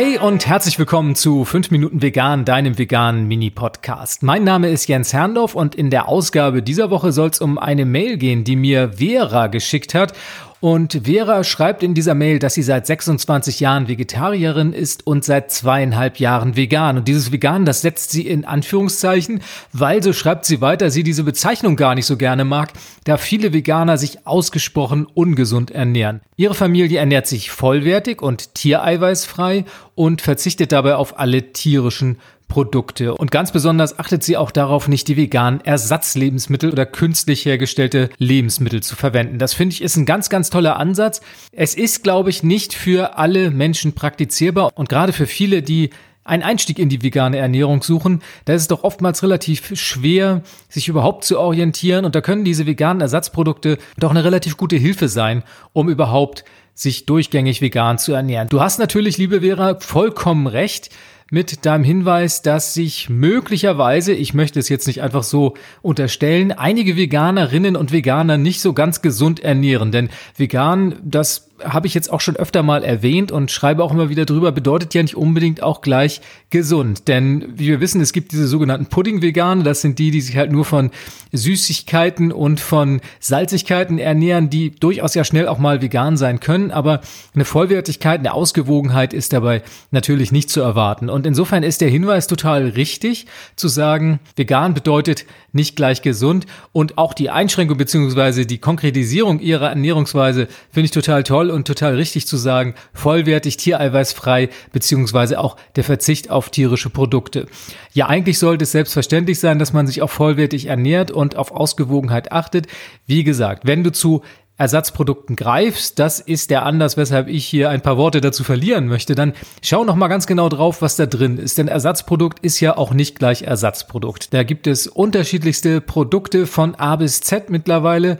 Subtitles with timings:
[0.00, 4.22] Hey und herzlich willkommen zu 5 Minuten Vegan, deinem veganen Mini-Podcast.
[4.22, 7.84] Mein Name ist Jens Herndorf und in der Ausgabe dieser Woche soll es um eine
[7.84, 10.12] Mail gehen, die mir Vera geschickt hat
[10.60, 15.52] und Vera schreibt in dieser Mail, dass sie seit 26 Jahren Vegetarierin ist und seit
[15.52, 16.98] zweieinhalb Jahren vegan.
[16.98, 19.40] Und dieses Vegan, das setzt sie in Anführungszeichen,
[19.72, 22.72] weil, so schreibt sie weiter, sie diese Bezeichnung gar nicht so gerne mag,
[23.04, 26.20] da viele Veganer sich ausgesprochen ungesund ernähren.
[26.36, 29.64] Ihre Familie ernährt sich vollwertig und tiereiweißfrei
[29.94, 33.14] und verzichtet dabei auf alle tierischen Produkte.
[33.14, 38.82] Und ganz besonders achtet sie auch darauf, nicht die veganen Ersatzlebensmittel oder künstlich hergestellte Lebensmittel
[38.82, 39.38] zu verwenden.
[39.38, 41.20] Das finde ich ist ein ganz, ganz toller Ansatz.
[41.52, 45.90] Es ist, glaube ich, nicht für alle Menschen praktizierbar und gerade für viele, die
[46.24, 50.88] einen Einstieg in die vegane Ernährung suchen, da ist es doch oftmals relativ schwer, sich
[50.88, 55.42] überhaupt zu orientieren und da können diese veganen Ersatzprodukte doch eine relativ gute Hilfe sein,
[55.72, 56.44] um überhaupt
[56.74, 58.48] sich durchgängig vegan zu ernähren.
[58.48, 60.90] Du hast natürlich, liebe Vera, vollkommen recht
[61.30, 66.96] mit deinem Hinweis, dass sich möglicherweise, ich möchte es jetzt nicht einfach so unterstellen, einige
[66.96, 69.92] Veganerinnen und Veganer nicht so ganz gesund ernähren.
[69.92, 74.08] Denn vegan, das habe ich jetzt auch schon öfter mal erwähnt und schreibe auch immer
[74.08, 77.08] wieder drüber, bedeutet ja nicht unbedingt auch gleich gesund.
[77.08, 80.52] Denn wie wir wissen, es gibt diese sogenannten Pudding-Vegane, das sind die, die sich halt
[80.52, 80.90] nur von
[81.32, 87.00] Süßigkeiten und von Salzigkeiten ernähren, die durchaus ja schnell auch mal vegan sein können, aber
[87.34, 91.10] eine Vollwertigkeit, eine Ausgewogenheit ist dabei natürlich nicht zu erwarten.
[91.10, 96.98] Und insofern ist der Hinweis total richtig, zu sagen, vegan bedeutet nicht gleich gesund und
[96.98, 102.26] auch die Einschränkung beziehungsweise die Konkretisierung ihrer Ernährungsweise finde ich total toll und total richtig
[102.26, 107.46] zu sagen, vollwertig, tiereiweißfrei, beziehungsweise auch der Verzicht auf tierische Produkte.
[107.92, 112.32] Ja, eigentlich sollte es selbstverständlich sein, dass man sich auch vollwertig ernährt und auf Ausgewogenheit
[112.32, 112.66] achtet.
[113.06, 114.22] Wie gesagt, wenn du zu
[114.58, 119.14] Ersatzprodukten greifst, das ist der Anlass, weshalb ich hier ein paar Worte dazu verlieren möchte,
[119.14, 119.32] dann
[119.62, 121.58] schau noch mal ganz genau drauf, was da drin ist.
[121.58, 124.34] Denn Ersatzprodukt ist ja auch nicht gleich Ersatzprodukt.
[124.34, 128.18] Da gibt es unterschiedlichste Produkte von A bis Z mittlerweile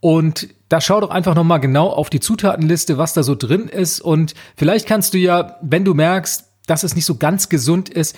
[0.00, 4.00] und da schau doch einfach nochmal genau auf die Zutatenliste, was da so drin ist.
[4.00, 8.16] Und vielleicht kannst du ja, wenn du merkst, dass es nicht so ganz gesund ist,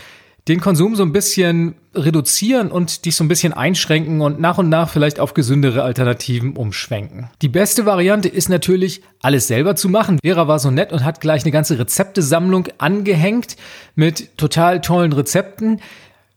[0.49, 4.71] den Konsum so ein bisschen reduzieren und dich so ein bisschen einschränken und nach und
[4.71, 7.29] nach vielleicht auf gesündere Alternativen umschwenken.
[7.43, 10.19] Die beste Variante ist natürlich, alles selber zu machen.
[10.25, 13.57] Vera war so nett und hat gleich eine ganze Rezeptesammlung angehängt
[13.95, 15.83] mit total tollen Rezepten.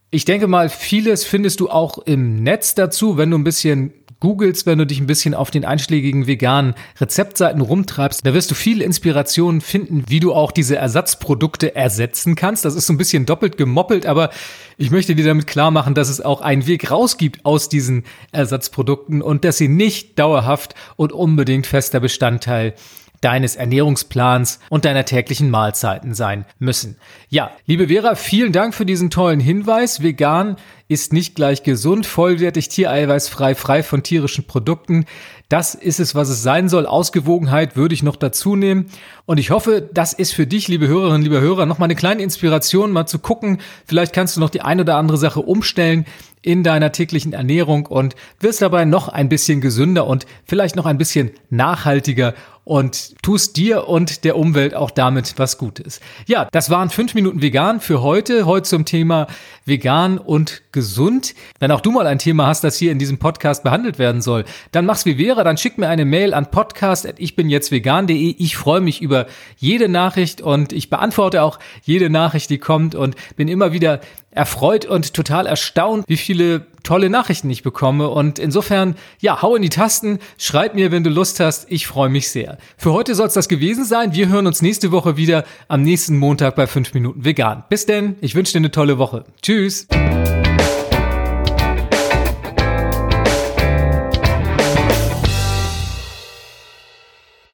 [0.10, 4.66] Ich denke mal, vieles findest du auch im Netz dazu, wenn du ein bisschen googelst,
[4.66, 8.86] wenn du dich ein bisschen auf den einschlägigen veganen Rezeptseiten rumtreibst, da wirst du viele
[8.86, 12.64] Inspirationen finden, wie du auch diese Ersatzprodukte ersetzen kannst.
[12.64, 14.30] Das ist so ein bisschen doppelt gemoppelt, aber
[14.78, 18.04] ich möchte dir damit klar machen, dass es auch einen Weg raus gibt aus diesen
[18.32, 22.76] Ersatzprodukten und dass sie nicht dauerhaft und unbedingt fester Bestandteil
[23.22, 26.98] deines Ernährungsplans und deiner täglichen Mahlzeiten sein müssen.
[27.30, 30.02] Ja, liebe Vera, vielen Dank für diesen tollen Hinweis.
[30.02, 35.06] Vegan ist nicht gleich gesund, vollwertig, tiereiweißfrei, frei von tierischen Produkten.
[35.48, 36.86] Das ist es, was es sein soll.
[36.86, 38.88] Ausgewogenheit würde ich noch dazu nehmen.
[39.26, 42.24] Und ich hoffe, das ist für dich, liebe Hörerinnen, liebe Hörer, noch mal eine kleine
[42.24, 43.60] Inspiration, mal zu gucken.
[43.86, 46.06] Vielleicht kannst du noch die ein oder andere Sache umstellen
[46.42, 50.98] in deiner täglichen Ernährung und wirst dabei noch ein bisschen gesünder und vielleicht noch ein
[50.98, 56.00] bisschen nachhaltiger und tust dir und der Umwelt auch damit was Gutes.
[56.28, 58.46] Ja, das waren fünf Minuten vegan für heute.
[58.46, 59.28] Heute zum Thema
[59.66, 61.34] vegan und gesund.
[61.60, 64.46] Wenn auch du mal ein Thema hast, das hier in diesem Podcast behandelt werden soll,
[64.72, 68.36] dann mach's wie wäre, dann schick mir eine Mail an podcast.ichbinjetztvegan.de.
[68.38, 69.26] Ich freue mich über
[69.58, 74.86] jede Nachricht und ich beantworte auch jede Nachricht, die kommt und bin immer wieder erfreut
[74.86, 78.08] und total erstaunt, wie viele tolle Nachrichten ich bekomme.
[78.08, 81.70] Und insofern, ja, hau in die Tasten, schreib mir, wenn du Lust hast.
[81.70, 82.58] Ich freue mich sehr.
[82.78, 84.14] Für heute soll es das gewesen sein.
[84.14, 87.66] Wir hören uns nächste Woche wieder am nächsten Montag bei 5 Minuten Vegan.
[87.68, 89.26] Bis denn, ich wünsche dir eine tolle Woche.
[89.42, 89.88] Tschüss.